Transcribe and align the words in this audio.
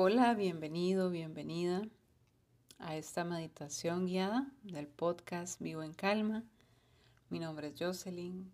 Hola, 0.00 0.32
bienvenido, 0.34 1.10
bienvenida 1.10 1.82
a 2.78 2.94
esta 2.94 3.24
meditación 3.24 4.06
guiada 4.06 4.48
del 4.62 4.86
podcast 4.86 5.60
Vivo 5.60 5.82
en 5.82 5.92
Calma. 5.92 6.44
Mi 7.30 7.40
nombre 7.40 7.66
es 7.66 7.74
Jocelyn 7.76 8.52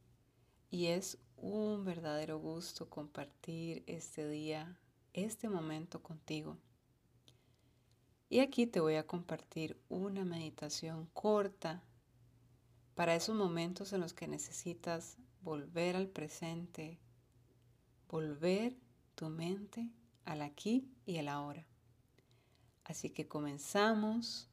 y 0.70 0.86
es 0.86 1.18
un 1.36 1.84
verdadero 1.84 2.38
gusto 2.38 2.88
compartir 2.88 3.84
este 3.86 4.26
día, 4.26 4.78
este 5.12 5.50
momento 5.50 6.02
contigo. 6.02 6.56
Y 8.30 8.38
aquí 8.38 8.66
te 8.66 8.80
voy 8.80 8.94
a 8.94 9.06
compartir 9.06 9.78
una 9.90 10.24
meditación 10.24 11.10
corta 11.12 11.84
para 12.94 13.14
esos 13.14 13.36
momentos 13.36 13.92
en 13.92 14.00
los 14.00 14.14
que 14.14 14.28
necesitas 14.28 15.18
volver 15.42 15.94
al 15.94 16.08
presente, 16.08 16.98
volver 18.08 18.78
tu 19.14 19.28
mente 19.28 19.90
al 20.24 20.42
aquí 20.42 20.90
y 21.06 21.18
al 21.18 21.28
ahora. 21.28 21.66
Así 22.84 23.10
que 23.10 23.26
comenzamos 23.26 24.48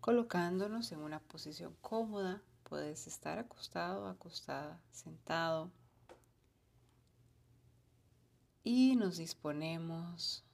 colocándonos 0.00 0.92
en 0.92 1.00
una 1.00 1.20
posición 1.20 1.74
cómoda. 1.80 2.42
Puedes 2.62 3.06
estar 3.06 3.38
acostado, 3.38 4.06
acostada, 4.06 4.80
sentado. 4.90 5.70
Y 8.62 8.96
nos 8.96 9.18
disponemos 9.18 10.44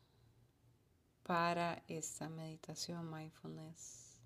para 1.23 1.85
esta 1.87 2.29
meditación 2.29 3.11
mindfulness 3.11 4.17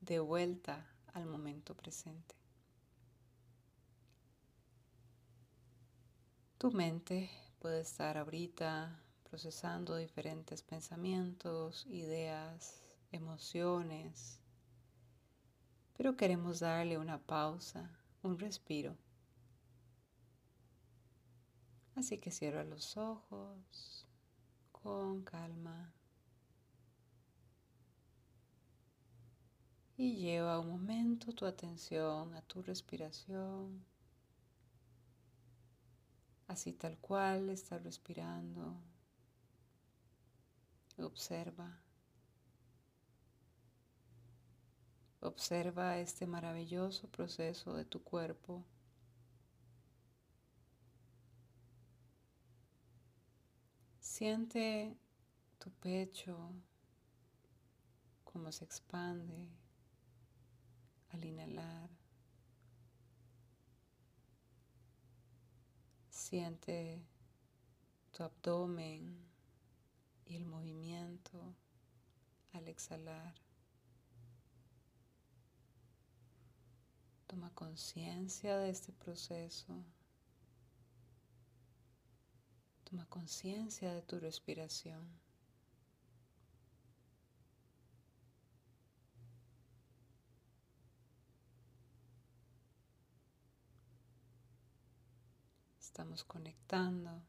de 0.00 0.18
vuelta 0.18 0.86
al 1.14 1.26
momento 1.26 1.74
presente. 1.74 2.34
Tu 6.58 6.70
mente 6.72 7.30
puede 7.60 7.80
estar 7.80 8.18
ahorita 8.18 9.00
procesando 9.28 9.96
diferentes 9.96 10.62
pensamientos, 10.62 11.86
ideas, 11.90 12.82
emociones, 13.12 14.40
pero 15.96 16.16
queremos 16.16 16.60
darle 16.60 16.96
una 16.96 17.18
pausa, 17.18 17.90
un 18.22 18.38
respiro. 18.38 18.96
Así 21.94 22.18
que 22.18 22.30
cierra 22.30 22.62
los 22.62 22.96
ojos 22.96 24.06
con 24.70 25.22
calma 25.24 25.92
y 29.96 30.14
lleva 30.14 30.60
un 30.60 30.68
momento 30.68 31.32
tu 31.32 31.44
atención 31.44 32.32
a 32.34 32.42
tu 32.42 32.62
respiración, 32.62 33.84
así 36.46 36.72
tal 36.72 36.96
cual 36.98 37.50
estás 37.50 37.82
respirando. 37.82 38.76
Observa. 41.00 41.78
Observa 45.20 45.98
este 45.98 46.26
maravilloso 46.26 47.08
proceso 47.08 47.74
de 47.74 47.84
tu 47.84 48.02
cuerpo. 48.02 48.64
Siente 54.00 54.96
tu 55.58 55.70
pecho, 55.70 56.52
cómo 58.24 58.50
se 58.50 58.64
expande 58.64 59.48
al 61.10 61.24
inhalar. 61.24 61.90
Siente 66.10 67.00
tu 68.10 68.24
abdomen 68.24 69.37
y 70.28 70.36
el 70.36 70.44
movimiento 70.44 71.54
al 72.52 72.68
exhalar. 72.68 73.34
Toma 77.26 77.50
conciencia 77.54 78.58
de 78.58 78.70
este 78.70 78.92
proceso. 78.92 79.84
Toma 82.84 83.06
conciencia 83.06 83.92
de 83.92 84.02
tu 84.02 84.18
respiración. 84.18 85.06
Estamos 95.80 96.22
conectando 96.24 97.22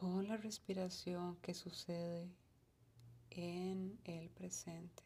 con 0.00 0.26
la 0.26 0.38
respiración 0.38 1.36
que 1.42 1.52
sucede 1.52 2.26
en 3.28 4.00
el 4.04 4.30
presente. 4.30 5.02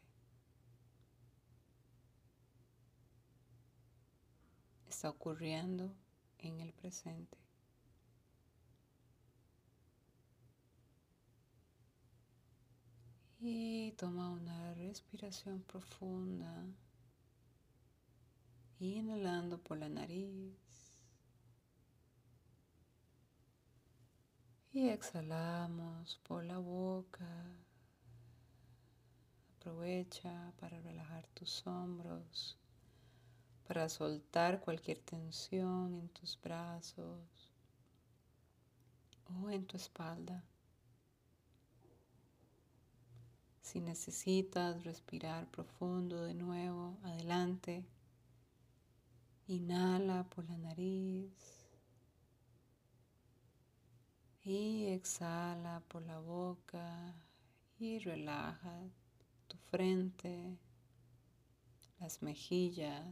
Está 4.86 5.10
ocurriendo 5.10 5.92
en 6.38 6.60
el 6.60 6.72
presente. 6.74 7.36
Y 13.40 13.90
toma 13.98 14.30
una 14.30 14.74
respiración 14.74 15.64
profunda, 15.64 16.64
inhalando 18.78 19.58
por 19.58 19.76
la 19.76 19.88
nariz. 19.88 20.83
Y 24.76 24.88
exhalamos 24.88 26.18
por 26.24 26.42
la 26.42 26.58
boca. 26.58 27.28
Aprovecha 29.56 30.52
para 30.58 30.80
relajar 30.80 31.28
tus 31.28 31.64
hombros, 31.64 32.58
para 33.68 33.88
soltar 33.88 34.58
cualquier 34.58 34.98
tensión 34.98 35.94
en 35.94 36.08
tus 36.08 36.36
brazos 36.42 37.52
o 39.26 39.48
en 39.48 39.64
tu 39.64 39.76
espalda. 39.76 40.42
Si 43.62 43.80
necesitas 43.80 44.82
respirar 44.82 45.48
profundo 45.52 46.24
de 46.24 46.34
nuevo, 46.34 46.98
adelante. 47.04 47.84
Inhala 49.46 50.24
por 50.24 50.44
la 50.50 50.58
nariz. 50.58 51.63
Y 54.44 54.88
exhala 54.88 55.82
por 55.88 56.02
la 56.02 56.18
boca 56.18 57.14
y 57.78 57.98
relaja 57.98 58.78
tu 59.48 59.56
frente, 59.56 60.58
las 61.98 62.22
mejillas. 62.22 63.06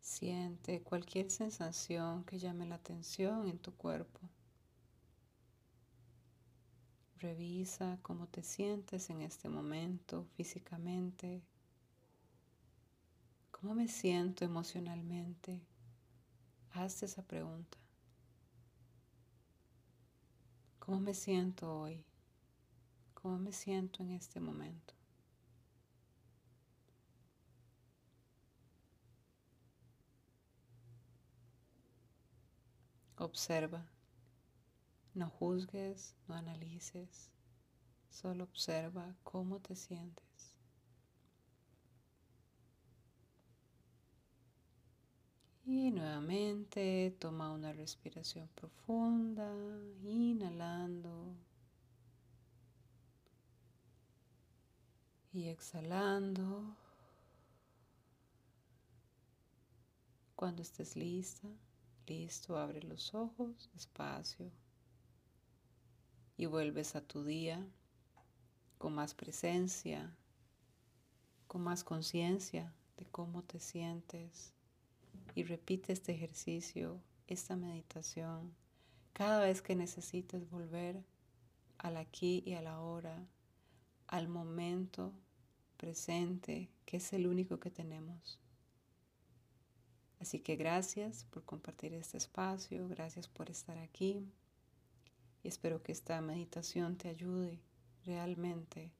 Siente 0.00 0.82
cualquier 0.82 1.30
sensación 1.30 2.24
que 2.24 2.38
llame 2.38 2.66
la 2.66 2.74
atención 2.74 3.48
en 3.48 3.58
tu 3.58 3.72
cuerpo. 3.74 4.20
Revisa 7.18 7.98
cómo 8.02 8.26
te 8.26 8.42
sientes 8.42 9.08
en 9.08 9.22
este 9.22 9.48
momento 9.48 10.26
físicamente, 10.36 11.42
¿Cómo 13.62 13.76
me 13.76 13.86
siento 13.86 14.44
emocionalmente? 14.44 15.60
Hazte 16.72 17.06
esa 17.06 17.22
pregunta. 17.22 17.78
¿Cómo 20.80 20.98
me 20.98 21.14
siento 21.14 21.72
hoy? 21.72 22.04
¿Cómo 23.14 23.38
me 23.38 23.52
siento 23.52 24.02
en 24.02 24.10
este 24.10 24.40
momento? 24.40 24.94
Observa. 33.14 33.86
No 35.14 35.30
juzgues, 35.30 36.16
no 36.26 36.34
analices. 36.34 37.30
Solo 38.10 38.42
observa 38.42 39.14
cómo 39.22 39.60
te 39.60 39.76
sientes. 39.76 40.51
Y 45.74 45.90
nuevamente 45.90 47.16
toma 47.18 47.50
una 47.50 47.72
respiración 47.72 48.46
profunda, 48.54 49.50
inhalando 50.04 51.34
y 55.32 55.48
exhalando. 55.48 56.76
Cuando 60.36 60.60
estés 60.60 60.94
lista, 60.94 61.48
listo, 62.06 62.58
abre 62.58 62.82
los 62.82 63.14
ojos 63.14 63.70
despacio 63.72 64.52
y 66.36 66.44
vuelves 66.44 66.96
a 66.96 67.00
tu 67.00 67.24
día 67.24 67.66
con 68.76 68.94
más 68.94 69.14
presencia, 69.14 70.14
con 71.46 71.62
más 71.62 71.82
conciencia 71.82 72.74
de 72.98 73.06
cómo 73.06 73.42
te 73.42 73.58
sientes 73.58 74.52
y 75.34 75.44
repite 75.44 75.92
este 75.92 76.12
ejercicio, 76.12 77.00
esta 77.26 77.56
meditación, 77.56 78.54
cada 79.12 79.40
vez 79.40 79.62
que 79.62 79.74
necesites 79.74 80.48
volver 80.50 81.02
al 81.78 81.96
aquí 81.96 82.42
y 82.46 82.54
a 82.54 82.62
la 82.62 82.80
hora, 82.80 83.26
al 84.06 84.28
momento 84.28 85.12
presente, 85.76 86.70
que 86.84 86.98
es 86.98 87.12
el 87.12 87.26
único 87.26 87.58
que 87.58 87.70
tenemos. 87.70 88.38
Así 90.20 90.38
que 90.38 90.56
gracias 90.56 91.24
por 91.24 91.44
compartir 91.44 91.92
este 91.94 92.16
espacio, 92.16 92.86
gracias 92.88 93.26
por 93.28 93.50
estar 93.50 93.78
aquí 93.78 94.24
y 95.42 95.48
espero 95.48 95.82
que 95.82 95.92
esta 95.92 96.20
meditación 96.20 96.96
te 96.96 97.08
ayude 97.08 97.60
realmente 98.04 98.92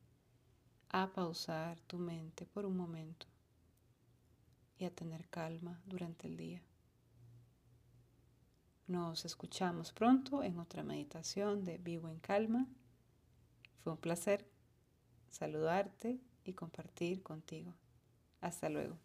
a 0.89 1.13
pausar 1.13 1.81
tu 1.83 1.99
mente 1.99 2.45
por 2.47 2.67
un 2.67 2.77
momento 2.77 3.32
y 4.83 4.85
a 4.85 4.91
tener 4.91 5.29
calma 5.29 5.81
durante 5.87 6.27
el 6.27 6.37
día. 6.37 6.61
Nos 8.89 9.25
escuchamos 9.25 9.93
pronto 9.93 10.43
en 10.43 10.59
otra 10.59 10.83
meditación 10.83 11.63
de 11.63 11.79
Vivo 11.79 12.09
en 12.09 12.19
Calma. 12.19 12.67
Fue 13.79 13.93
un 13.93 13.99
placer 13.99 14.45
saludarte 15.31 16.19
y 16.45 16.55
compartir 16.55 17.23
contigo. 17.23 17.73
Hasta 18.41 18.69
luego. 18.69 18.99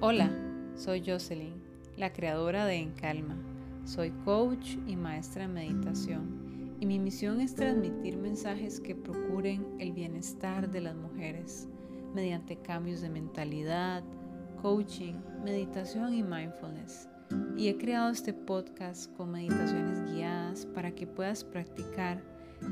Hola, 0.00 0.28
soy 0.74 1.04
Jocelyn, 1.06 1.62
la 1.96 2.12
creadora 2.12 2.66
de 2.66 2.78
En 2.78 2.94
Calma. 2.94 3.36
Soy 3.84 4.10
coach 4.24 4.76
y 4.88 4.96
maestra 4.96 5.44
en 5.44 5.54
meditación 5.54 6.47
y 6.80 6.86
mi 6.86 6.98
misión 6.98 7.40
es 7.40 7.54
transmitir 7.54 8.16
mensajes 8.16 8.80
que 8.80 8.94
procuren 8.94 9.66
el 9.78 9.92
bienestar 9.92 10.70
de 10.70 10.80
las 10.80 10.94
mujeres 10.94 11.68
mediante 12.14 12.56
cambios 12.56 13.00
de 13.00 13.10
mentalidad, 13.10 14.04
coaching, 14.62 15.14
meditación 15.44 16.14
y 16.14 16.22
mindfulness. 16.22 17.08
Y 17.56 17.68
he 17.68 17.76
creado 17.76 18.10
este 18.10 18.32
podcast 18.32 19.12
con 19.16 19.32
meditaciones 19.32 20.10
guiadas 20.10 20.66
para 20.66 20.94
que 20.94 21.06
puedas 21.06 21.44
practicar 21.44 22.22